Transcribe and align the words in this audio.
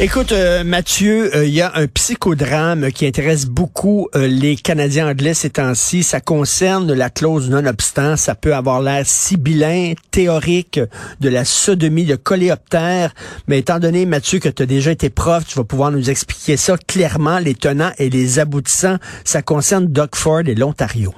Écoute, 0.00 0.30
euh, 0.30 0.62
Mathieu, 0.62 1.34
euh, 1.34 1.44
il 1.44 1.52
y 1.52 1.60
a 1.60 1.72
un 1.74 1.88
psychodrame 1.88 2.92
qui 2.92 3.04
intéresse 3.04 3.46
beaucoup 3.46 4.08
euh, 4.14 4.28
les 4.28 4.54
Canadiens 4.54 5.08
anglais 5.08 5.34
ces 5.34 5.50
temps-ci. 5.50 6.04
Ça 6.04 6.20
concerne 6.20 6.92
la 6.92 7.10
clause 7.10 7.50
non-obstant. 7.50 8.16
Ça 8.16 8.36
peut 8.36 8.54
avoir 8.54 8.80
l'air 8.80 9.04
sibyllin, 9.04 9.94
théorique, 10.12 10.78
de 11.18 11.28
la 11.28 11.44
sodomie 11.44 12.04
de 12.04 12.14
coléoptère. 12.14 13.12
Mais 13.48 13.58
étant 13.58 13.80
donné, 13.80 14.06
Mathieu, 14.06 14.38
que 14.38 14.48
tu 14.48 14.62
as 14.62 14.66
déjà 14.66 14.92
été 14.92 15.10
prof, 15.10 15.44
tu 15.44 15.56
vas 15.56 15.64
pouvoir 15.64 15.90
nous 15.90 16.10
expliquer 16.10 16.56
ça 16.56 16.76
clairement, 16.86 17.40
les 17.40 17.54
tenants 17.54 17.90
et 17.98 18.08
les 18.08 18.38
aboutissants. 18.38 18.98
Ça 19.24 19.42
concerne 19.42 19.86
Doug 19.86 20.10
Ford 20.14 20.42
et 20.46 20.54
l'Ontario. 20.54 21.12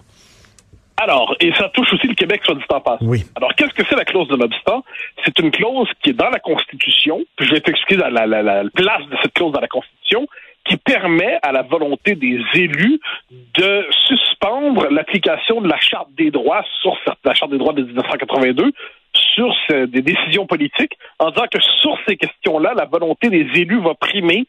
Alors, 1.01 1.35
et 1.41 1.51
ça 1.55 1.71
touche 1.71 1.91
aussi 1.95 2.07
le 2.07 2.15
Québec, 2.15 2.43
soit 2.45 2.55
dit 2.55 2.65
en 2.69 2.81
passant. 2.81 3.07
Oui. 3.07 3.25
Alors, 3.35 3.55
qu'est-ce 3.55 3.73
que 3.73 3.83
c'est 3.89 3.97
la 3.97 4.05
clause 4.05 4.29
de 4.29 4.37
l'obstant? 4.37 4.85
C'est 5.25 5.39
une 5.39 5.51
clause 5.51 5.89
qui 6.03 6.11
est 6.11 6.15
dans 6.15 6.29
la 6.29 6.39
Constitution, 6.39 7.25
puis 7.37 7.47
je 7.47 7.55
vais 7.55 7.61
t'expliquer 7.61 7.97
la, 7.97 8.11
la, 8.11 8.43
la, 8.43 8.65
place 8.75 9.07
de 9.07 9.17
cette 9.23 9.33
clause 9.33 9.51
dans 9.51 9.63
la 9.63 9.69
Constitution, 9.69 10.27
qui 10.69 10.77
permet 10.77 11.39
à 11.43 11.53
la 11.53 11.63
volonté 11.63 12.17
des 12.17 12.39
élus 12.55 13.01
de 13.31 13.87
suspendre 14.09 14.89
l'application 14.91 15.63
de 15.63 15.69
la 15.69 15.81
Charte 15.81 16.09
des 16.19 16.31
droits 16.31 16.65
sur 16.83 16.99
la 17.25 17.33
Charte 17.33 17.51
des 17.51 17.59
droits 17.59 17.73
de 17.73 17.83
1982 17.83 18.71
sur 19.15 19.57
des 19.71 20.03
décisions 20.03 20.47
politiques, 20.47 20.99
en 21.19 21.31
disant 21.31 21.47
que 21.51 21.61
sur 21.81 21.97
ces 22.07 22.17
questions-là, 22.17 22.75
la 22.77 22.85
volonté 22.85 23.31
des 23.31 23.49
élus 23.59 23.81
va 23.81 23.95
primer 23.95 24.45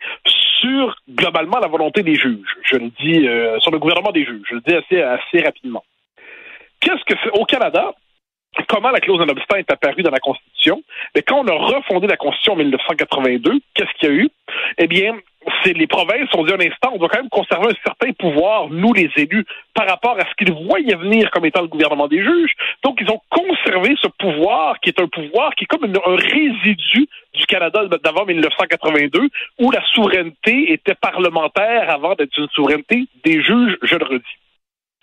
sur 0.59 0.95
globalement 1.09 1.59
la 1.59 1.67
volonté 1.67 2.03
des 2.03 2.15
juges. 2.15 2.57
Je 2.63 2.75
le 2.75 2.91
dis 2.99 3.27
euh, 3.27 3.57
sur 3.59 3.71
le 3.71 3.79
gouvernement 3.79 4.11
des 4.11 4.25
juges. 4.25 4.43
Je 4.49 4.55
le 4.55 4.61
dis 4.61 4.75
assez 4.75 5.01
assez 5.01 5.41
rapidement. 5.41 5.83
Qu'est-ce 6.81 7.03
que 7.05 7.19
c'est 7.23 7.39
au 7.39 7.45
Canada? 7.45 7.93
Comment 8.67 8.89
la 8.89 8.99
clause 8.99 9.19
non 9.19 9.29
obstant 9.29 9.55
est 9.55 9.71
apparue 9.71 10.03
dans 10.03 10.11
la 10.11 10.19
Constitution? 10.19 10.83
Mais 11.15 11.21
quand 11.21 11.39
on 11.39 11.47
a 11.47 11.53
refondé 11.53 12.07
la 12.07 12.17
Constitution 12.17 12.53
en 12.53 12.57
1982, 12.57 13.61
qu'est-ce 13.73 13.93
qu'il 13.99 14.09
y 14.09 14.11
a 14.11 14.15
eu? 14.15 14.29
Eh 14.77 14.87
bien, 14.87 15.17
c'est 15.63 15.73
les 15.73 15.87
provinces 15.87 16.27
ont 16.33 16.43
dit 16.43 16.51
un 16.51 16.59
instant, 16.59 16.91
on 16.93 16.97
doit 16.97 17.07
quand 17.07 17.19
même 17.19 17.29
conserver 17.29 17.67
un 17.67 17.83
certain 17.83 18.11
pouvoir, 18.11 18.67
nous 18.69 18.93
les 18.93 19.09
élus, 19.15 19.45
par 19.73 19.87
rapport 19.87 20.17
à 20.19 20.25
ce 20.29 20.33
qu'ils 20.37 20.53
voyaient 20.53 20.95
venir 20.95 21.31
comme 21.31 21.45
étant 21.45 21.61
le 21.61 21.67
gouvernement 21.67 22.07
des 22.07 22.21
juges. 22.21 22.53
Donc, 22.83 22.99
ils 22.99 23.09
ont 23.09 23.21
conservé 23.29 23.95
ce 24.01 24.09
pouvoir 24.19 24.79
qui 24.81 24.89
est 24.89 24.99
un 24.99 25.07
pouvoir 25.07 25.55
qui 25.55 25.63
est 25.63 25.67
comme 25.67 25.85
un 25.85 26.15
résidu 26.15 27.07
du 27.33 27.45
Canada 27.45 27.85
d'avant 28.03 28.25
1982, 28.25 29.29
où 29.59 29.71
la 29.71 29.81
souveraineté 29.93 30.73
était 30.73 30.95
parlementaire 30.95 31.89
avant 31.89 32.15
d'être 32.15 32.37
une 32.37 32.49
souveraineté 32.49 33.05
des 33.23 33.41
juges, 33.41 33.77
je 33.81 33.95
le 33.95 34.05
redis. 34.05 34.40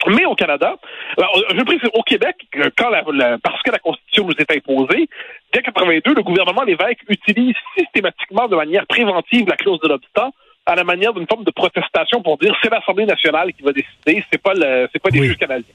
Mais 0.09 0.25
au 0.25 0.35
Canada, 0.35 0.77
alors, 1.17 1.43
je 1.55 1.63
précise, 1.63 1.91
au 1.95 2.03
Québec, 2.03 2.37
quand 2.77 2.91
la, 2.91 3.03
parce 3.39 3.63
que 3.63 3.71
la 3.71 3.79
Constitution 3.79 4.27
nous 4.27 4.35
est 4.39 4.51
imposée, 4.51 5.09
dès 5.53 5.63
82, 5.63 6.15
le 6.15 6.23
gouvernement 6.23 6.63
Lévesque 6.63 7.03
utilise 7.09 7.55
systématiquement 7.77 8.49
de 8.49 8.57
manière 8.57 8.87
préventive 8.87 9.49
la 9.49 9.57
clause 9.57 9.81
de 9.81 9.89
l'obstant 9.89 10.33
à 10.67 10.75
la 10.75 10.85
manière 10.85 11.15
d'une 11.15 11.27
forme 11.27 11.45
de 11.45 11.51
protestation 11.51 12.23
pour 12.23 12.37
dire 12.39 12.55
c'est 12.63 12.71
l'Assemblée 12.71 13.07
nationale 13.07 13.53
qui 13.53 13.63
va 13.63 13.73
décider, 13.73 14.25
c'est 14.31 14.43
pas 14.43 14.53
le, 14.55 14.89
c'est 14.93 15.01
pas 15.01 15.09
les 15.11 15.25
juges 15.25 15.39
canadiens. 15.39 15.75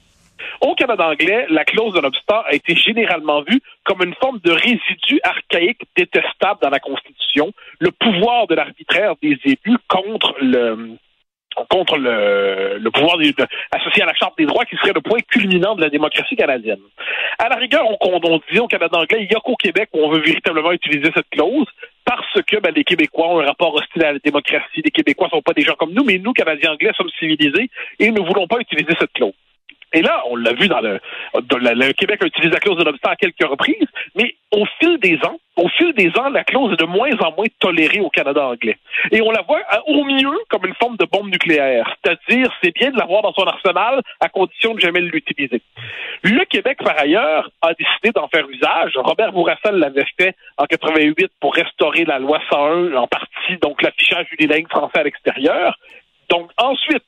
Au 0.60 0.74
Canada 0.74 1.08
anglais, 1.08 1.46
la 1.48 1.64
clause 1.64 1.94
de 1.94 2.00
l'obstant 2.00 2.42
a 2.46 2.54
été 2.54 2.74
généralement 2.74 3.42
vue 3.42 3.60
comme 3.84 4.02
une 4.02 4.14
forme 4.14 4.38
de 4.42 4.50
résidu 4.50 5.20
archaïque 5.22 5.82
détestable 5.96 6.60
dans 6.62 6.70
la 6.70 6.80
Constitution, 6.80 7.52
le 7.78 7.90
pouvoir 7.90 8.46
de 8.46 8.54
l'arbitraire 8.54 9.14
des 9.22 9.38
élus 9.44 9.78
contre 9.88 10.34
le 10.40 10.96
contre 11.68 11.96
le, 11.96 12.78
le 12.78 12.90
pouvoir 12.90 13.18
associé 13.70 14.02
à 14.02 14.06
la 14.06 14.14
Charte 14.14 14.36
des 14.38 14.46
droits 14.46 14.64
qui 14.64 14.76
serait 14.76 14.92
le 14.94 15.00
point 15.00 15.20
culminant 15.28 15.74
de 15.74 15.80
la 15.80 15.90
démocratie 15.90 16.36
canadienne. 16.36 16.80
À 17.38 17.48
la 17.48 17.56
rigueur, 17.56 17.84
on, 17.88 17.96
on 18.00 18.40
dit 18.52 18.58
au 18.58 18.68
Canada 18.68 18.98
anglais, 18.98 19.18
il 19.22 19.28
n'y 19.28 19.36
a 19.36 19.40
qu'au 19.40 19.56
Québec 19.56 19.88
où 19.92 20.04
on 20.04 20.10
veut 20.10 20.20
véritablement 20.20 20.72
utiliser 20.72 21.10
cette 21.14 21.28
clause 21.30 21.66
parce 22.04 22.42
que 22.42 22.58
ben, 22.58 22.72
les 22.74 22.84
Québécois 22.84 23.28
ont 23.28 23.40
un 23.40 23.46
rapport 23.46 23.74
hostile 23.74 24.04
à 24.04 24.12
la 24.12 24.18
démocratie. 24.18 24.82
Les 24.84 24.90
Québécois 24.90 25.28
sont 25.30 25.42
pas 25.42 25.52
des 25.52 25.62
gens 25.62 25.74
comme 25.74 25.92
nous, 25.92 26.04
mais 26.04 26.18
nous, 26.18 26.32
Canadiens 26.32 26.72
anglais, 26.72 26.90
sommes 26.96 27.10
civilisés 27.18 27.70
et 27.98 28.10
ne 28.10 28.20
voulons 28.20 28.46
pas 28.46 28.58
utiliser 28.58 28.92
cette 28.98 29.12
clause. 29.12 29.32
Et 29.94 30.02
là, 30.02 30.22
on 30.28 30.36
l'a 30.36 30.52
vu 30.52 30.66
dans 30.66 30.80
le, 30.80 31.00
le, 31.34 31.92
Québec 31.92 32.20
a 32.22 32.26
utilisé 32.26 32.52
la 32.52 32.60
clause 32.60 32.76
de 32.76 32.84
l'obstant 32.84 33.10
à 33.10 33.16
quelques 33.16 33.46
reprises, 33.48 33.88
mais 34.16 34.34
au 34.50 34.64
fil 34.80 34.98
des 34.98 35.16
ans, 35.24 35.38
au 35.56 35.68
fil 35.68 35.92
des 35.94 36.10
ans, 36.18 36.28
la 36.30 36.42
clause 36.42 36.72
est 36.72 36.80
de 36.80 36.84
moins 36.84 37.12
en 37.20 37.32
moins 37.36 37.46
tolérée 37.60 38.00
au 38.00 38.10
Canada 38.10 38.44
anglais. 38.44 38.76
Et 39.12 39.22
on 39.22 39.30
la 39.30 39.42
voit 39.42 39.60
au 39.86 40.04
mieux 40.04 40.36
comme 40.48 40.66
une 40.66 40.74
forme 40.74 40.96
de 40.96 41.04
bombe 41.04 41.30
nucléaire. 41.30 41.94
C'est-à-dire, 42.02 42.52
c'est 42.62 42.74
bien 42.74 42.90
de 42.90 42.98
l'avoir 42.98 43.22
dans 43.22 43.32
son 43.32 43.44
arsenal 43.44 44.00
à 44.18 44.28
condition 44.28 44.74
de 44.74 44.80
jamais 44.80 45.00
l'utiliser. 45.00 45.62
Le 46.22 46.44
Québec, 46.44 46.78
par 46.82 46.98
ailleurs, 46.98 47.50
a 47.62 47.72
décidé 47.74 48.10
d'en 48.12 48.26
faire 48.26 48.48
usage. 48.48 48.92
Robert 48.96 49.32
Bourassa 49.32 49.70
l'avait 49.70 50.06
fait 50.18 50.34
en 50.56 50.64
88 50.64 51.30
pour 51.40 51.54
restaurer 51.54 52.04
la 52.04 52.18
loi 52.18 52.40
101 52.50 52.94
en 52.94 53.06
partie, 53.06 53.56
donc 53.62 53.80
l'affichage 53.80 54.26
unilingue 54.38 54.68
français 54.68 54.98
à 54.98 55.02
l'extérieur. 55.04 55.78
Donc 56.30 56.50
ensuite, 56.56 57.04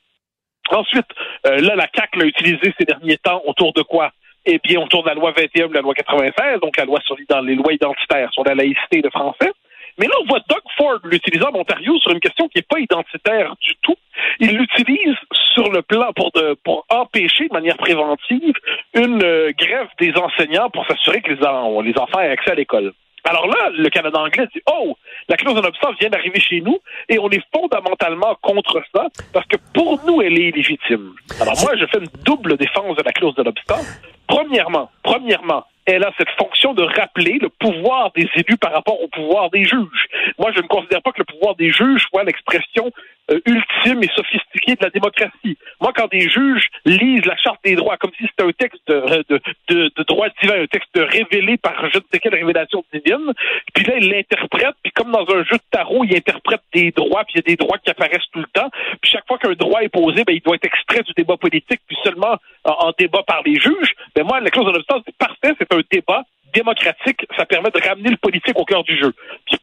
Ensuite, 0.75 1.07
euh, 1.45 1.57
là, 1.59 1.75
la 1.75 1.87
CAC 1.87 2.15
l'a 2.15 2.25
utilisé 2.25 2.73
ces 2.77 2.85
derniers 2.85 3.17
temps 3.17 3.41
autour 3.45 3.73
de 3.73 3.81
quoi? 3.81 4.11
Eh 4.45 4.59
bien, 4.63 4.79
autour 4.81 5.03
de 5.03 5.09
la 5.09 5.15
loi 5.15 5.33
21 5.35 5.67
la 5.73 5.81
loi 5.81 5.93
96, 5.93 6.59
donc 6.61 6.77
la 6.77 6.85
loi 6.85 6.99
sur 7.05 7.17
les 7.17 7.55
lois 7.55 7.73
identitaires 7.73 8.31
sur 8.31 8.43
la 8.45 8.55
laïcité 8.55 9.01
de 9.01 9.09
français. 9.09 9.51
Mais 9.99 10.05
là, 10.05 10.13
on 10.21 10.25
voit 10.27 10.39
Doug 10.47 10.61
Ford 10.77 10.99
l'utiliser 11.03 11.43
en 11.43 11.55
Ontario 11.55 11.97
sur 11.99 12.11
une 12.11 12.19
question 12.19 12.47
qui 12.47 12.59
n'est 12.59 12.65
pas 12.69 12.79
identitaire 12.79 13.55
du 13.59 13.73
tout. 13.81 13.95
Il 14.39 14.55
l'utilise 14.55 15.15
sur 15.53 15.71
le 15.71 15.81
plan 15.81 16.13
pour, 16.13 16.31
de, 16.31 16.55
pour 16.63 16.85
empêcher 16.89 17.47
de 17.47 17.53
manière 17.53 17.77
préventive 17.77 18.53
une 18.93 19.23
euh, 19.23 19.51
grève 19.57 19.87
des 19.99 20.13
enseignants 20.15 20.69
pour 20.69 20.85
s'assurer 20.87 21.21
que 21.21 21.31
les, 21.31 21.91
les 21.91 21.99
enfants 21.99 22.19
aient 22.19 22.29
accès 22.29 22.51
à 22.51 22.55
l'école. 22.55 22.93
Alors 23.23 23.47
là, 23.47 23.71
le 23.71 23.89
Canada 23.89 24.19
anglais 24.19 24.47
dit 24.53 24.61
Oh, 24.71 24.95
la 25.29 25.37
clause 25.37 25.55
de 25.55 25.67
obstant 25.67 25.91
vient 25.99 26.09
d'arriver 26.09 26.39
chez 26.39 26.61
nous 26.61 26.79
et 27.09 27.19
on 27.19 27.29
est 27.29 27.43
fondamentalement 27.53 28.35
contre 28.41 28.81
ça 28.93 29.07
parce 29.33 29.45
que 29.47 29.57
pour 29.73 29.99
nous, 30.05 30.21
elle 30.21 30.37
est 30.37 30.49
illégitime. 30.49 31.13
Alors 31.39 31.59
moi, 31.61 31.75
je 31.75 31.85
fais 31.85 31.99
une 31.99 32.09
double 32.23 32.57
défense 32.57 32.95
de 32.95 33.03
la 33.03 33.11
clause 33.11 33.35
de 33.35 33.43
l'obstant. 33.43 33.79
Premièrement, 34.27 34.89
premièrement, 35.03 35.65
elle 35.85 36.03
a 36.03 36.11
cette 36.17 36.29
fonction 36.37 36.73
de 36.73 36.83
rappeler 36.83 37.39
le 37.41 37.49
pouvoir 37.49 38.11
des 38.13 38.29
élus 38.35 38.57
par 38.57 38.73
rapport 38.73 39.01
au 39.01 39.07
pouvoir 39.07 39.49
des 39.49 39.63
juges. 39.63 40.07
Moi, 40.37 40.51
je 40.53 40.61
ne 40.61 40.67
considère 40.67 41.01
pas 41.01 41.11
que 41.11 41.19
le 41.19 41.25
pouvoir 41.25 41.55
des 41.55 41.71
juges 41.71 42.05
soit 42.09 42.25
l'expression 42.25 42.91
ultime 43.45 44.03
et 44.03 44.09
sophistiquée 44.15 44.75
de 44.75 44.83
la 44.83 44.89
démocratie. 44.89 45.57
Moi, 45.81 45.91
quand 45.95 46.07
des 46.09 46.29
juges 46.29 46.69
lisent 46.85 47.25
la 47.25 47.35
Charte 47.37 47.59
des 47.63 47.75
droits 47.75 47.97
comme 47.97 48.11
si 48.17 48.25
c'était 48.25 48.43
un 48.43 48.51
texte 48.51 48.81
de, 48.87 49.23
de, 49.29 49.41
de, 49.69 49.91
de 49.95 50.03
droit 50.03 50.27
divin, 50.41 50.61
un 50.61 50.67
texte 50.67 50.89
révélé 50.95 51.57
par 51.57 51.89
je 51.89 51.97
ne 51.97 52.03
sais 52.11 52.19
quelle 52.19 52.35
révélation 52.35 52.83
divine, 52.93 53.33
puis 53.73 53.85
là, 53.85 53.97
ils 53.97 54.09
l'interprètent, 54.09 54.75
puis 54.83 54.91
comme 54.91 55.11
dans 55.11 55.25
un 55.29 55.43
jeu 55.43 55.57
de 55.57 55.69
tarot, 55.71 56.03
ils 56.05 56.15
interprètent 56.15 56.61
des 56.73 56.91
droits, 56.91 57.23
puis 57.25 57.33
il 57.35 57.37
y 57.37 57.39
a 57.39 57.55
des 57.55 57.55
droits 57.55 57.77
qui 57.79 57.89
apparaissent 57.89 58.29
tout 58.31 58.39
le 58.39 58.47
temps, 58.53 58.69
puis 59.01 59.11
chaque 59.11 59.27
fois 59.27 59.37
qu'un 59.37 59.53
droit 59.53 59.81
est 59.81 59.89
posé, 59.89 60.23
ben, 60.23 60.33
il 60.33 60.41
doit 60.41 60.55
être 60.55 60.65
extrait 60.65 61.03
du 61.03 61.11
débat 61.15 61.37
politique, 61.37 61.81
puis 61.87 61.97
seulement 62.03 62.37
en, 62.63 62.91
débat 62.97 63.23
par 63.23 63.41
les 63.43 63.59
juges. 63.59 63.93
Mais 64.15 64.23
ben, 64.23 64.25
moi, 64.25 64.39
la 64.39 64.49
clause 64.49 64.65
de 64.65 64.71
l'obstance, 64.71 65.03
c'est 65.05 65.15
parfait, 65.17 65.53
c'est 65.59 65.73
un 65.73 65.81
débat 65.91 66.23
démocratique, 66.53 67.25
ça 67.35 67.45
permet 67.45 67.69
de 67.71 67.79
ramener 67.79 68.09
le 68.09 68.17
politique 68.17 68.57
au 68.57 68.65
cœur 68.65 68.83
du 68.83 68.97
jeu. 68.97 69.13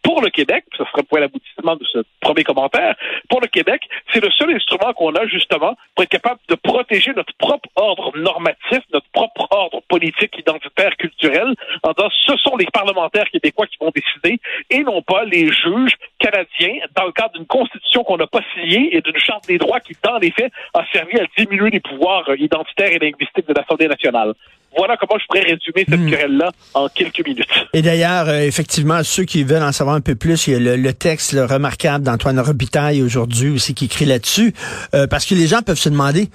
Pour 0.05 0.21
le 0.21 0.29
Québec, 0.29 0.65
ce 0.77 0.85
serait 0.85 1.03
pour 1.03 1.19
l'aboutissement 1.19 1.77
de 1.77 1.85
ce 1.91 1.99
premier 2.21 2.45
commentaire, 2.45 2.95
pour 3.31 3.41
le 3.41 3.49
Québec, 3.49 3.89
c'est 4.13 4.23
le 4.23 4.31
seul 4.31 4.55
instrument 4.55 4.93
qu'on 4.93 5.15
a 5.15 5.27
justement 5.27 5.75
pour 5.95 6.05
être 6.05 6.11
capable 6.11 6.41
de 6.49 6.55
protéger 6.55 7.13
notre 7.15 7.33
propre 7.39 7.69
ordre 7.75 8.17
normatif, 8.19 8.81
notre 8.93 9.09
propre 9.13 9.49
ordre 9.51 9.81
politique, 9.89 10.39
identitaire, 10.39 10.95
culturel, 10.97 11.55
en 11.83 11.93
disant 11.93 12.11
ce 12.27 12.37
sont 12.37 12.57
les 12.57 12.67
parlementaires 12.67 13.31
québécois 13.31 13.67
qui 13.67 13.79
vont 13.81 13.93
décider 13.95 14.39
et 14.69 14.83
non 14.83 15.01
pas 15.01 15.25
les 15.25 15.51
juges 15.51 15.97
canadiens 16.19 16.81
dans 16.95 17.07
le 17.07 17.13
cadre 17.13 17.33
d'une 17.35 17.47
constitution 17.47 18.05
qu'on 18.05 18.19
n'a 18.19 18.27
pas 18.27 18.43
signée 18.55 18.95
et 18.95 19.01
d'une 19.01 19.19
charte 19.19 19.47
des 19.47 19.57
droits 19.57 19.81
qui, 19.81 19.97
dans 20.03 20.19
les 20.19 20.31
faits, 20.33 20.53
a 20.75 20.85
servi 20.93 21.19
à 21.19 21.25
diminuer 21.39 21.71
les 21.71 21.81
pouvoirs 21.81 22.29
identitaires 22.37 22.93
et 22.93 22.99
linguistiques 22.99 23.49
de 23.49 23.55
l'Assemblée 23.55 23.89
nationale. 23.89 24.35
Voilà 24.77 24.97
comment 24.97 25.19
je 25.19 25.27
pourrais 25.27 25.43
résumer 25.43 25.85
cette 25.89 26.01
hmm. 26.01 26.11
querelle-là 26.11 26.51
en 26.75 26.89
quelques 26.89 27.25
minutes. 27.27 27.47
Et 27.73 27.83
d'ailleurs, 27.83 28.29
euh, 28.29 28.41
effectivement, 28.41 29.03
ceux 29.03 29.25
qui 29.25 29.45
veulent 29.45 29.63
en 29.63 29.73
savoir 29.73 29.97
un 29.97 30.01
peu 30.01 30.15
plus, 30.15 30.47
il 30.47 30.53
y 30.53 30.69
a 30.69 30.77
le, 30.77 30.93
texte 30.93 31.33
remarquable 31.33 32.05
d'Antoine 32.05 32.39
Robitaille 32.41 33.03
aujourd'hui 33.03 33.51
aussi 33.51 33.75
qui 33.75 33.87
écrit 33.87 34.05
là-dessus, 34.05 34.55
euh, 34.95 35.07
parce 35.07 35.27
que 35.27 35.35
les 35.35 35.47
gens 35.47 35.61
peuvent 35.63 35.79
se 35.79 35.89
demander 35.89 36.29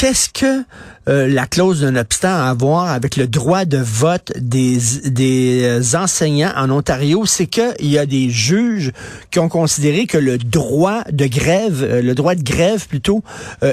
qu'est-ce 0.00 0.30
que 0.30 0.64
euh, 1.10 1.28
la 1.28 1.46
clause 1.46 1.82
d'un 1.82 1.94
obstant 1.94 2.34
à 2.34 2.54
voir 2.54 2.88
avec 2.88 3.16
le 3.16 3.26
droit 3.26 3.66
de 3.66 3.76
vote 3.76 4.32
des, 4.38 4.78
des 5.04 5.62
euh, 5.62 5.98
enseignants 5.98 6.54
en 6.56 6.70
Ontario? 6.70 7.26
C'est 7.26 7.46
qu'il 7.46 7.74
y 7.82 7.98
a 7.98 8.06
des 8.06 8.30
juges 8.30 8.92
qui 9.30 9.40
ont 9.40 9.50
considéré 9.50 10.06
que 10.06 10.16
le 10.16 10.38
droit 10.38 11.02
de 11.12 11.26
grève, 11.26 11.82
euh, 11.82 12.00
le 12.00 12.14
droit 12.14 12.34
de 12.34 12.42
grève 12.42 12.88
plutôt, 12.88 13.22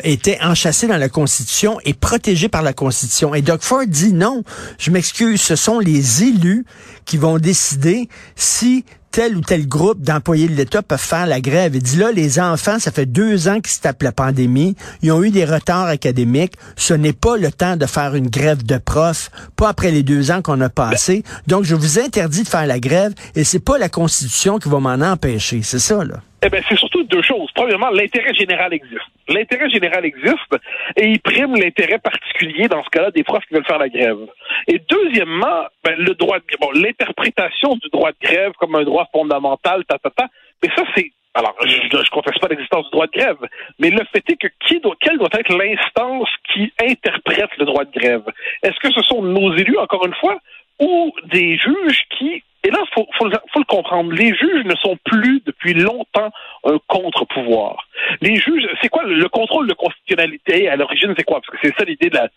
était 0.03 0.37
enchâssé 0.43 0.87
dans 0.87 0.97
la 0.97 1.07
Constitution 1.07 1.79
et 1.85 1.93
protégé 1.93 2.49
par 2.49 2.61
la 2.61 2.73
Constitution. 2.73 3.33
Et 3.33 3.41
Doug 3.41 3.61
Ford 3.61 3.87
dit 3.87 4.11
non, 4.11 4.43
je 4.77 4.91
m'excuse, 4.91 5.39
ce 5.39 5.55
sont 5.55 5.79
les 5.79 6.23
élus 6.23 6.65
qui 7.05 7.15
vont 7.15 7.37
décider 7.37 8.09
si 8.35 8.83
tel 9.17 9.35
ou 9.35 9.41
tel 9.41 9.67
groupe 9.67 10.03
d'employés 10.03 10.47
de 10.47 10.53
l'État 10.53 10.83
peuvent 10.83 10.99
faire 10.99 11.25
la 11.25 11.41
grève. 11.41 11.75
Il 11.75 11.81
dit 11.81 11.95
là, 11.95 12.11
les 12.11 12.39
enfants, 12.39 12.77
ça 12.77 12.91
fait 12.91 13.07
deux 13.07 13.47
ans 13.47 13.61
qu'ils 13.61 13.71
se 13.71 13.79
tapent 13.79 14.03
la 14.03 14.11
pandémie. 14.11 14.75
Ils 15.01 15.11
ont 15.11 15.23
eu 15.23 15.31
des 15.31 15.43
retards 15.43 15.87
académiques. 15.87 16.53
Ce 16.75 16.93
n'est 16.93 17.13
pas 17.13 17.35
le 17.35 17.51
temps 17.51 17.77
de 17.77 17.87
faire 17.87 18.13
une 18.13 18.29
grève 18.29 18.63
de 18.63 18.77
profs, 18.77 19.31
pas 19.55 19.69
après 19.69 19.89
les 19.89 20.03
deux 20.03 20.29
ans 20.29 20.43
qu'on 20.43 20.61
a 20.61 20.69
passé. 20.69 21.23
Donc, 21.47 21.63
je 21.63 21.73
vous 21.73 21.97
interdis 21.97 22.43
de 22.43 22.47
faire 22.47 22.67
la 22.67 22.79
grève 22.79 23.13
et 23.33 23.43
c'est 23.43 23.57
pas 23.57 23.79
la 23.79 23.89
Constitution 23.89 24.59
qui 24.59 24.69
va 24.69 24.79
m'en 24.79 25.01
empêcher. 25.01 25.61
C'est 25.63 25.79
ça, 25.79 26.03
là. 26.03 26.21
Eh 26.43 26.49
bien, 26.49 26.61
c'est 26.69 26.77
surtout 26.77 27.03
deux 27.03 27.23
choses. 27.23 27.49
Premièrement, 27.55 27.89
l'intérêt 27.89 28.33
général 28.33 28.71
existe. 28.73 29.09
L'intérêt 29.27 29.69
général 29.69 30.05
existe 30.05 30.55
et 30.95 31.07
il 31.07 31.19
prime 31.19 31.55
l'intérêt 31.55 31.97
particulier, 31.97 32.67
dans 32.67 32.83
ce 32.83 32.89
cas-là, 32.89 33.09
des 33.11 33.23
profs 33.23 33.45
qui 33.47 33.55
veulent 33.55 33.65
faire 33.65 33.79
la 33.79 33.89
grève. 33.89 34.19
Et 34.67 34.79
deuxièmement, 34.87 35.65
ben, 35.83 35.95
le 35.97 36.13
droit 36.13 36.37
de, 36.37 36.43
bon, 36.59 36.71
l'interprétation 36.73 37.75
du 37.77 37.89
droit 37.89 38.11
de 38.11 38.17
grève 38.21 38.51
comme 38.59 38.75
un 38.75 38.83
droit 38.83 39.07
fondamental, 39.11 39.83
ta, 39.85 39.97
ta, 39.97 40.11
ta, 40.11 40.27
mais 40.61 40.69
ça, 40.75 40.83
c'est 40.95 41.11
alors, 41.33 41.55
je 41.63 41.97
ne 41.97 42.09
conteste 42.09 42.39
pas 42.39 42.47
l'existence 42.47 42.85
du 42.85 42.91
droit 42.91 43.05
de 43.05 43.11
grève, 43.11 43.37
mais 43.77 43.91
le 43.91 44.03
fait 44.11 44.27
est 44.27 44.37
que 44.37 44.47
qui 44.67 44.79
doit, 44.79 44.95
quelle 44.99 45.19
doit 45.19 45.29
être 45.33 45.55
l'instance 45.55 46.27
qui 46.51 46.73
interprète 46.81 47.55
le 47.59 47.65
droit 47.65 47.85
de 47.85 47.91
grève? 47.91 48.23
Est-ce 48.63 48.79
que 48.79 48.91
ce 48.91 49.03
sont 49.03 49.21
nos 49.21 49.53
élus, 49.53 49.77
encore 49.77 50.03
une 50.07 50.15
fois, 50.15 50.39
ou 50.79 51.13
des 51.25 51.57
juges 51.57 52.01
qui 52.17 52.43
et 52.67 52.71
là, 52.71 52.79
faut, 52.93 53.07
faut, 53.17 53.29
faut, 53.29 53.59
le 53.59 53.65
comprendre. 53.65 54.11
Les 54.11 54.35
juges 54.35 54.65
ne 54.65 54.75
sont 54.75 54.97
plus 55.05 55.41
depuis 55.45 55.73
longtemps 55.73 56.31
un 56.65 56.77
contre-pouvoir. 56.87 57.87
Les 58.19 58.35
juges, 58.35 58.67
c'est 58.81 58.89
quoi 58.89 59.03
le 59.05 59.29
contrôle 59.29 59.67
de 59.67 59.73
constitutionnalité 59.73 60.67
à 60.67 60.75
l'origine, 60.75 61.13
c'est 61.17 61.23
quoi? 61.23 61.39
Parce 61.39 61.57
que 61.57 61.65
c'est 61.65 61.77
ça 61.77 61.85
l'idée 61.85 62.09
de 62.09 62.15
la, 62.15 62.27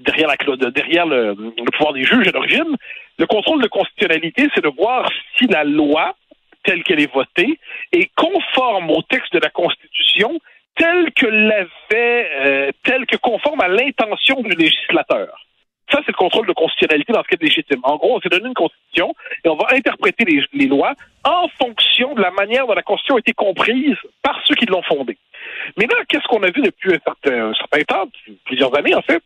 derrière, 0.00 0.28
la, 0.28 0.70
derrière 0.70 1.04
le, 1.06 1.34
le 1.34 1.70
pouvoir 1.76 1.92
des 1.92 2.04
juges 2.04 2.26
à 2.28 2.30
l'origine. 2.30 2.74
Le 3.18 3.26
contrôle 3.26 3.62
de 3.62 3.68
constitutionnalité, 3.68 4.48
c'est 4.54 4.64
de 4.64 4.70
voir 4.70 5.10
si 5.36 5.46
la 5.46 5.64
loi 5.64 6.14
telle 6.64 6.82
qu'elle 6.82 7.00
est 7.00 7.12
votée 7.12 7.58
est 7.92 8.10
conforme 8.16 8.90
au 8.90 9.02
texte 9.02 9.34
de 9.34 9.40
la 9.40 9.50
Constitution 9.50 10.40
tel 10.76 11.12
que 11.12 11.26
l'avait, 11.26 12.30
euh, 12.46 12.70
tel 12.84 13.04
que 13.04 13.16
conforme 13.18 13.60
à 13.60 13.68
l'intention 13.68 14.40
du 14.40 14.56
législateur. 14.56 15.28
Ça, 15.90 15.98
c'est 16.04 16.12
le 16.12 16.16
contrôle 16.16 16.46
de 16.46 16.52
constitutionnalité 16.52 17.12
dans 17.12 17.22
ce 17.22 17.28
cas 17.28 17.36
légitime. 17.40 17.80
En 17.82 17.96
gros, 17.96 18.16
on 18.16 18.20
s'est 18.20 18.28
donné 18.28 18.46
une 18.46 18.54
constitution 18.54 19.14
et 19.44 19.48
on 19.48 19.56
va 19.56 19.66
interpréter 19.72 20.24
les, 20.52 20.66
lois 20.66 20.94
en 21.24 21.48
fonction 21.60 22.14
de 22.14 22.22
la 22.22 22.30
manière 22.30 22.66
dont 22.66 22.74
la 22.74 22.82
constitution 22.82 23.16
a 23.16 23.18
été 23.18 23.32
comprise 23.32 23.96
par 24.22 24.40
ceux 24.46 24.54
qui 24.54 24.66
l'ont 24.66 24.82
fondée. 24.82 25.18
Mais 25.76 25.86
là, 25.86 25.96
qu'est-ce 26.08 26.26
qu'on 26.28 26.42
a 26.42 26.50
vu 26.50 26.62
depuis 26.62 26.94
un 26.94 26.98
certain, 27.04 27.50
un 27.50 27.54
certain 27.54 27.82
temps, 27.82 28.08
plusieurs 28.44 28.76
années 28.76 28.94
en 28.94 29.02
fait? 29.02 29.22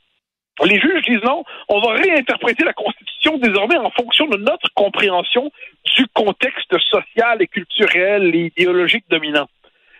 Les 0.64 0.78
juges 0.80 1.02
disent 1.02 1.22
non, 1.24 1.44
on 1.68 1.80
va 1.80 1.94
réinterpréter 1.94 2.64
la 2.64 2.72
Constitution 2.72 3.38
désormais 3.38 3.76
en 3.76 3.90
fonction 3.90 4.26
de 4.26 4.36
notre 4.36 4.72
compréhension 4.74 5.50
du 5.96 6.06
contexte 6.14 6.78
social 6.78 7.42
et 7.42 7.48
culturel 7.48 8.34
et 8.34 8.52
idéologique 8.56 9.04
dominant. 9.10 9.48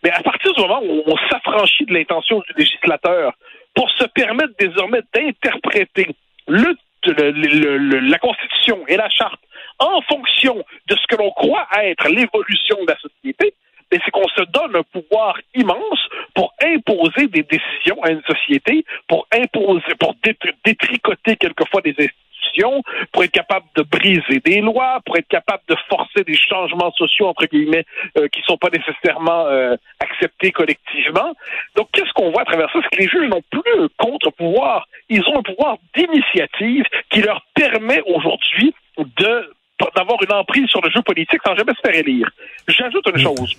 Mais 0.05 0.11
à 0.11 0.23
partir 0.23 0.53
du 0.53 0.61
moment 0.63 0.81
où 0.83 1.03
on 1.07 1.17
s'affranchit 1.29 1.87
de 1.87 1.95
l'intention 1.95 2.39
du 2.41 2.55
législateur 2.57 3.33
pour 3.75 3.91
se 3.91 4.05
permettre 4.05 4.53
désormais 4.59 5.01
d'interpréter 5.13 6.15
le, 6.47 6.77
le, 7.07 7.99
la 8.01 8.19
Constitution 8.19 8.85
et 8.89 8.97
la 8.97 9.09
Charte 9.11 9.41
en 9.79 10.01
fonction 10.03 10.65
de 10.89 10.97
ce 10.97 11.07
que 11.09 11.17
l'on 11.17 11.31
croit 11.31 11.67
être 11.83 12.09
l'évolution 12.09 12.77
de 12.83 12.93
la 12.93 12.99
société, 12.99 13.55
mais 13.91 13.99
c'est 14.05 14.11
qu'on 14.11 14.29
se 14.29 14.43
donne 14.51 14.77
un 14.77 14.83
pouvoir 14.83 15.39
immense 15.55 16.09
pour 16.35 16.55
imposer 16.63 17.27
des 17.29 17.43
décisions 17.43 18.03
à 18.03 18.11
une 18.11 18.23
société, 18.23 18.85
pour 19.09 19.27
imposer, 19.33 19.95
pour 19.99 20.15
détricoter 20.65 21.37
quelquefois 21.37 21.81
des 21.83 21.91
institutions, 21.91 22.24
pour 23.13 23.25
être 23.25 23.33
capable 23.33 23.67
de 23.77 23.83
briser 23.83 24.41
des 24.45 24.61
lois, 24.61 25.01
pour 25.05 25.17
être 25.17 25.29
capable 25.29 25.63
de 25.69 25.77
forcer 25.89 26.25
des 26.25 26.37
changements 26.37 26.93
sociaux 26.93 27.27
entre 27.27 27.47
guillemets 27.47 27.85
euh, 28.19 28.29
qui 28.29 28.43
sont 28.43 28.57
pas 28.57 28.71
nécessairement 28.71 29.47
euh, 29.47 29.77
acceptés 30.01 30.53
collectivement. 30.53 31.35
Donc 31.77 31.89
qu'est-ce 31.93 32.13
qu'on 32.13 32.31
voit 32.31 32.43
à 32.43 32.45
travers 32.45 32.71
ça, 32.73 32.79
c'est 32.83 32.97
que 32.97 33.03
les 33.03 33.09
juges 33.09 33.29
n'ont 33.29 33.43
plus 33.51 33.63
un 33.79 33.89
contre-pouvoir, 33.99 34.87
ils 35.09 35.23
ont 35.29 35.39
un 35.39 35.43
pouvoir 35.43 35.77
d'initiative 35.95 36.85
qui 37.11 37.21
leur 37.23 37.45
permet 37.55 38.03
aujourd'hui 38.07 38.75
de 38.99 39.51
d'avoir 39.97 40.23
une 40.23 40.33
emprise 40.33 40.69
sur 40.69 40.81
le 40.83 40.91
jeu 40.91 41.03
politique 41.03 41.41
sans 41.45 41.57
jamais 41.57 41.73
se 41.75 41.81
faire 41.85 41.99
élire. 41.99 42.31
J'ajoute 42.69 43.07
une 43.09 43.19
chose. 43.19 43.57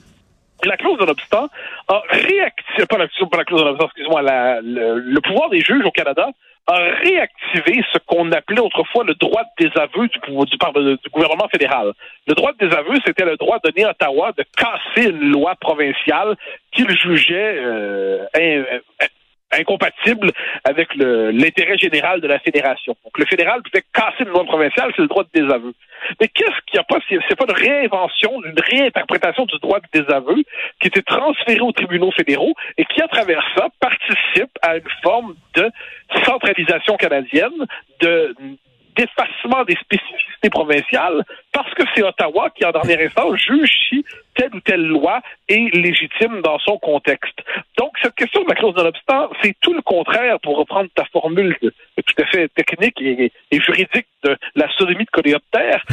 La 0.64 0.78
clause 0.78 0.98
de 0.98 1.06
l'obstant 1.06 1.50
a 1.88 2.02
réactivé, 2.10 2.86
pas 2.88 2.98
la, 2.98 3.08
clause 3.44 3.62
de 3.62 3.66
l'obstant, 3.66 3.86
excusez-moi, 3.86 4.22
le, 4.24 5.20
pouvoir 5.20 5.50
des 5.50 5.62
juges 5.62 5.86
au 5.86 5.92
Canada 5.92 6.30
a 6.68 6.74
réactivé 6.74 7.84
ce 7.94 8.00
qu'on 8.08 8.32
appelait 8.32 8.60
autrefois 8.60 9.04
le 9.04 9.14
droit 9.16 9.44
de 9.44 9.68
désaveu 9.68 10.08
du, 10.08 10.20
du, 10.20 10.98
du 10.98 11.10
gouvernement 11.12 11.48
fédéral. 11.50 11.94
Le 12.26 12.34
droit 12.34 12.54
de 12.54 12.68
désaveu, 12.68 12.96
c'était 13.06 13.26
le 13.26 13.38
droit 13.38 13.60
donné 13.64 13.84
à 13.86 13.92
Ottawa 13.92 14.32
de 14.36 14.44
casser 14.58 15.10
une 15.10 15.32
loi 15.32 15.54
provinciale 15.56 16.36
qu'il 16.72 16.90
jugeait 16.90 17.58
euh, 17.58 18.26
incompatible 19.60 20.32
avec 20.64 20.94
l'intérêt 20.96 21.78
général 21.78 22.22
de 22.22 22.28
la 22.28 22.40
fédération. 22.40 22.96
Donc 23.04 23.18
le 23.18 23.26
fédéral 23.26 23.62
pouvait 23.62 23.84
casser 23.94 24.24
une 24.24 24.30
loi 24.30 24.44
provinciale, 24.46 24.92
c'est 24.96 25.02
le 25.02 25.08
droit 25.08 25.24
de 25.24 25.30
désaveu. 25.34 25.74
Mais 26.20 26.28
qu'est-ce 26.28 26.60
qu'il 26.66 26.76
n'y 26.76 26.80
a 26.80 26.84
pas 26.84 27.00
C'est 27.10 27.36
pas 27.36 27.46
une 27.48 27.56
réinvention, 27.56 28.32
une 28.44 28.60
réinterprétation 28.60 29.46
du 29.46 29.58
droit 29.60 29.80
de 29.80 30.02
désaveu 30.02 30.44
qui 30.80 30.88
était 30.88 31.02
transféré 31.02 31.62
aux 31.62 31.72
tribunaux 31.72 32.12
fédéraux 32.12 32.54
et 32.78 32.86
qui, 32.86 33.02
à 33.02 33.08
travers 33.08 33.44
ça, 33.56 33.68
participe 33.80 34.52
à 34.62 34.78
une 34.78 34.90
forme 35.02 35.36
de 35.56 35.70
centralisation 36.26 36.98
canadienne, 36.98 37.66
de 38.02 38.36
d'effacement 38.96 39.64
des 39.66 39.76
spécificités 39.76 40.50
provinciales 40.50 41.24
parce 41.52 41.74
que 41.74 41.84
c'est 41.94 42.04
Ottawa 42.04 42.50
qui, 42.52 42.66
en 42.66 42.72
dernier 42.72 43.06
instant, 43.06 43.36
juge 43.36 43.72
si 43.90 44.06
telle 44.36 44.54
ou 44.54 44.60
telle 44.60 44.86
loi 44.86 45.22
est 45.48 45.74
légitime 45.76 46.42
dans 46.42 46.60
son 46.60 46.78
contexte. 46.78 47.42
Donc, 47.78 47.92
cette 48.02 48.16
question 48.16 48.44
de 48.44 48.50
la 48.50 48.56
clause 48.56 48.76
de 48.76 48.84
l'obstant, 48.84 49.30
c'est 49.42 49.56
tout 49.62 49.74
le 49.74 49.82
contraire, 49.82 50.40
pour 50.42 50.58
reprendre 50.58 50.90
ta 50.96 51.06
formule 51.06 51.58
tout 52.06 52.22
à 52.22 52.26
fait 52.26 52.50
technique 52.50 53.02
et, 53.02 53.32
juridique 53.52 54.08
de 54.24 54.38
la 54.56 54.70
sodomie 54.78 55.06
de 55.06 55.10
coléoptère. 55.10 55.84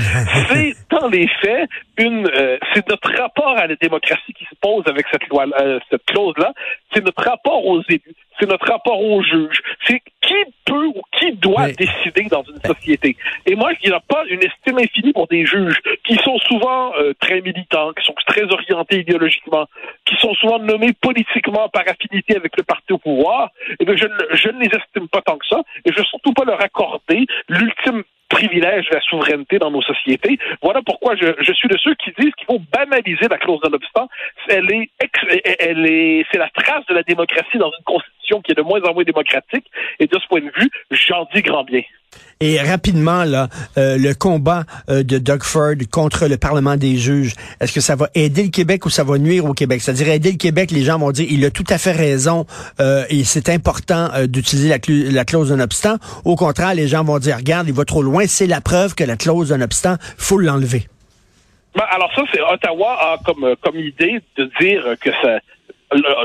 c'est, 0.51 0.75
dans 0.91 1.09
les 1.09 1.29
faits, 1.41 1.69
une, 1.99 2.29
euh, 2.29 2.59
c'est 2.75 2.89
notre 2.89 3.13
rapport 3.17 3.57
à 3.57 3.67
la 3.67 3.77
démocratie 3.77 4.33
qui 4.33 4.45
se 4.45 4.55
pose 4.61 4.85
avec 4.87 5.07
cette 5.11 5.27
loi, 5.29 5.47
euh, 5.61 5.79
cette 5.91 6.05
clause-là. 6.07 6.53
C'est 6.93 7.05
notre 7.05 7.23
rapport 7.23 7.65
aux 7.65 7.83
élus. 7.89 8.03
C'est 8.41 8.49
notre 8.49 8.67
rapport 8.67 9.01
aux 9.01 9.23
juges. 9.23 9.63
C'est 9.87 10.03
qui 10.33 10.53
peut 10.65 10.87
ou 10.87 11.03
qui 11.19 11.33
doit 11.33 11.69
décider 11.73 12.25
dans 12.31 12.43
une 12.43 12.61
société. 12.65 13.17
Et 13.47 13.55
moi, 13.55 13.73
il 13.83 13.91
n'y 13.91 13.95
a 13.95 14.01
pas 14.01 14.25
une 14.29 14.41
estime 14.41 14.79
infinie 14.79 15.13
pour 15.13 15.27
des 15.29 15.45
juges 15.45 15.81
qui 16.05 16.17
sont 16.17 16.39
souvent 16.39 16.95
euh, 16.97 17.13
très 17.21 17.41
militants, 17.41 17.93
qui 17.93 18.05
sont 18.05 18.15
très 18.27 18.45
orientés 18.45 19.01
idéologiquement, 19.01 19.67
qui 20.05 20.17
sont 20.17 20.35
souvent 20.35 20.59
nommés 20.59 20.93
politiquement 21.01 21.69
par 21.69 21.85
affinité 21.87 22.37
avec 22.37 22.57
le 22.57 22.63
parti 22.63 22.93
au 22.93 22.99
pouvoir. 22.99 23.51
Et 23.79 23.85
bien, 23.85 23.97
je, 23.97 24.07
ne, 24.07 24.37
je 24.37 24.49
ne 24.49 24.61
les 24.61 24.71
estime 24.75 25.09
pas 25.09 25.23
tant 25.23 25.37
que 25.37 25.47
ça, 25.47 25.61
et 25.85 25.91
je 25.91 25.93
ne 25.93 25.99
veux 25.99 26.05
surtout 26.05 26.33
pas 26.33 26.45
leur 26.45 26.61
accorder 26.63 27.27
l'ultime 27.49 28.03
privilège 28.29 28.89
de 28.89 28.95
la 28.95 29.01
souveraineté 29.03 29.59
dans 29.59 29.71
nos 29.71 29.83
sociétés. 29.83 30.39
Voilà 30.63 30.81
pourquoi 30.81 31.15
je, 31.17 31.27
je 31.39 31.53
suis 31.53 31.69
de 31.69 31.77
ceux 31.77 31.95
qui 31.97 32.13
disent 32.19 32.35
qu'il 32.37 32.47
faut 32.47 32.63
banaliser 32.73 33.29
la 33.29 33.37
clause 33.37 33.61
de 33.61 33.69
l'obstant. 33.69 34.09
Elle 34.49 34.73
est, 34.73 34.91
elle 35.61 35.85
est, 35.87 36.25
c'est 36.33 36.39
la 36.39 36.49
trace 36.49 36.87
de 36.87 36.95
la 36.95 37.03
démocratie 37.03 37.59
dans 37.59 37.71
une 37.79 37.85
constitution 37.85 38.12
qui 38.41 38.53
est 38.53 38.57
de 38.57 38.63
moins 38.63 38.81
en 38.83 38.95
moins 38.95 39.05
démocratique. 39.05 39.67
Et 40.01 40.07
de 40.07 40.19
ce 40.19 40.27
point 40.29 40.41
de 40.41 40.51
vue, 40.57 40.71
j'en 40.91 41.27
dis 41.35 41.43
grand 41.43 41.65
bien. 41.65 41.83
Et 42.41 42.61
rapidement, 42.61 43.25
là, 43.25 43.49
euh, 43.79 43.97
le 43.97 44.15
combat 44.15 44.65
euh, 44.91 45.03
de 45.05 45.19
Doug 45.19 45.45
Ford 45.45 45.75
contre 45.91 46.27
le 46.27 46.37
Parlement 46.37 46.77
des 46.77 46.97
juges, 46.97 47.35
est-ce 47.61 47.73
que 47.73 47.81
ça 47.81 47.95
va 47.95 48.09
aider 48.15 48.43
le 48.43 48.51
Québec 48.51 48.85
ou 48.85 48.91
ça 48.91 49.05
va 49.05 49.17
nuire 49.19 49.45
au 49.45 49.53
Québec? 49.53 49.81
C'est-à-dire 49.81 50.09
aider 50.09 50.33
le 50.33 50.39
Québec, 50.39 50.73
les 50.73 50.83
gens 50.83 50.99
vont 50.99 51.13
dire, 51.13 51.27
il 51.31 51.45
a 51.45 51.51
tout 51.51 51.65
à 51.69 51.79
fait 51.79 51.93
raison 51.93 52.45
euh, 52.81 53.05
et 53.11 53.23
c'est 53.23 53.49
important 53.49 54.09
d'utiliser 54.27 54.69
la, 54.69 54.79
la, 55.13 55.25
clause 55.25 55.51
d'un 55.51 55.61
obstant. 55.61 55.97
Au 56.25 56.35
contraire, 56.35 56.75
les 56.75 56.89
gens 56.89 57.05
vont 57.05 57.19
dire, 57.19 57.37
regarde, 57.37 57.69
il 57.69 57.75
va 57.75 57.85
trop 57.85 58.03
loin, 58.03 58.25
c'est 58.27 58.49
la 58.49 58.61
preuve 58.61 58.95
que 58.95 59.05
la 59.05 59.17
clause 59.17 59.51
d'un 59.51 59.61
obstant, 59.61 59.95
faut 60.19 60.39
l'enlever. 60.39 60.89
Ben, 61.77 61.85
alors 61.91 62.13
ça, 62.15 62.23
c'est 62.33 62.41
Ottawa 62.43 62.99
a 63.01 63.19
comme, 63.25 63.55
comme 63.63 63.77
idée 63.77 64.21
de 64.37 64.51
dire 64.61 64.85
que 65.01 65.11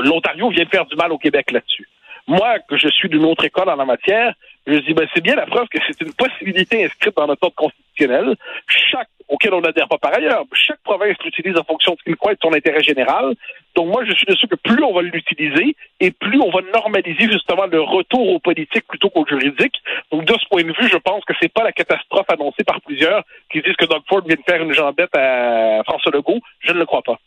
l'Ontario 0.02 0.50
vient 0.50 0.64
de 0.64 0.68
faire 0.68 0.86
du 0.86 0.96
mal 0.96 1.12
au 1.12 1.18
Québec 1.18 1.52
là-dessus. 1.52 1.88
Moi, 2.28 2.58
que 2.68 2.76
je 2.76 2.88
suis 2.88 3.08
d'une 3.08 3.24
autre 3.24 3.44
école 3.44 3.70
en 3.70 3.76
la 3.76 3.86
matière, 3.86 4.34
je 4.66 4.78
dis, 4.80 4.92
ben, 4.92 5.08
c'est 5.14 5.22
bien 5.22 5.34
la 5.34 5.46
preuve 5.46 5.66
que 5.68 5.78
c'est 5.86 5.98
une 6.02 6.12
possibilité 6.12 6.84
inscrite 6.84 7.16
dans 7.16 7.26
notre 7.26 7.42
ordre 7.44 7.56
constitutionnel, 7.56 8.36
chaque, 8.68 9.08
auquel 9.28 9.54
on 9.54 9.62
n'adhère 9.62 9.88
pas 9.88 9.96
par 9.96 10.14
ailleurs. 10.14 10.44
Chaque 10.52 10.80
province 10.84 11.16
l'utilise 11.24 11.56
en 11.56 11.64
fonction 11.64 11.92
de 11.94 11.98
ce 11.98 12.04
qu'il 12.04 12.16
croit 12.16 12.32
être 12.32 12.42
son 12.42 12.52
intérêt 12.52 12.82
général. 12.82 13.34
Donc, 13.74 13.88
moi, 13.88 14.04
je 14.04 14.12
suis 14.12 14.26
de 14.26 14.36
ceux 14.38 14.46
que 14.46 14.56
plus 14.56 14.82
on 14.84 14.92
va 14.92 15.00
l'utiliser 15.00 15.74
et 16.00 16.10
plus 16.10 16.38
on 16.40 16.50
va 16.50 16.60
normaliser 16.74 17.32
justement 17.32 17.64
le 17.64 17.80
retour 17.80 18.28
aux 18.28 18.40
politiques 18.40 18.86
plutôt 18.86 19.08
qu'aux 19.08 19.26
juridiques. 19.26 19.80
Donc, 20.12 20.26
de 20.26 20.34
ce 20.34 20.46
point 20.50 20.62
de 20.62 20.68
vue, 20.68 20.88
je 20.92 20.98
pense 20.98 21.24
que 21.24 21.32
c'est 21.40 21.52
pas 21.52 21.64
la 21.64 21.72
catastrophe 21.72 22.26
annoncée 22.28 22.64
par 22.64 22.82
plusieurs 22.82 23.22
qui 23.50 23.62
disent 23.62 23.76
que 23.76 23.86
Doug 23.86 24.02
Ford 24.06 24.22
vient 24.26 24.36
de 24.36 24.44
faire 24.46 24.62
une 24.62 24.74
jambette 24.74 25.16
à 25.16 25.82
François 25.84 26.12
Legault. 26.12 26.40
Je 26.60 26.72
ne 26.72 26.78
le 26.78 26.84
crois 26.84 27.02
pas. 27.02 27.18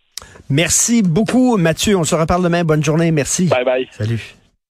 Merci 0.49 1.01
beaucoup, 1.01 1.57
Mathieu. 1.57 1.97
On 1.97 2.03
se 2.03 2.13
reparle 2.13 2.43
demain. 2.43 2.63
Bonne 2.63 2.83
journée. 2.83 3.11
Merci. 3.11 3.47
Bye 3.47 3.65
bye. 3.65 3.87
Salut. 3.91 4.35